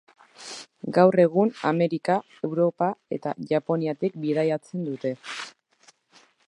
[0.95, 2.15] Gaur egun Amerika,
[2.49, 5.15] Europa eta Japoniatik bidaiatzen dute.